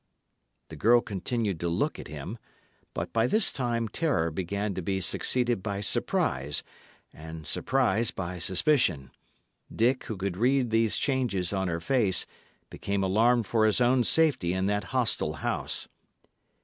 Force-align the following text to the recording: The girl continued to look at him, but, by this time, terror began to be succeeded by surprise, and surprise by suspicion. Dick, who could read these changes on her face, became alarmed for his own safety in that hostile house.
The 0.69 0.75
girl 0.75 0.99
continued 1.01 1.59
to 1.59 1.69
look 1.69 1.99
at 1.99 2.07
him, 2.07 2.39
but, 2.95 3.13
by 3.13 3.27
this 3.27 3.51
time, 3.51 3.87
terror 3.87 4.31
began 4.31 4.73
to 4.73 4.81
be 4.81 4.99
succeeded 4.99 5.61
by 5.61 5.81
surprise, 5.81 6.63
and 7.13 7.45
surprise 7.45 8.09
by 8.09 8.39
suspicion. 8.39 9.11
Dick, 9.71 10.05
who 10.05 10.17
could 10.17 10.37
read 10.37 10.71
these 10.71 10.97
changes 10.97 11.53
on 11.53 11.67
her 11.67 11.79
face, 11.79 12.25
became 12.71 13.03
alarmed 13.03 13.45
for 13.45 13.63
his 13.67 13.79
own 13.79 14.03
safety 14.03 14.53
in 14.53 14.65
that 14.65 14.85
hostile 14.85 15.33
house. 15.33 15.87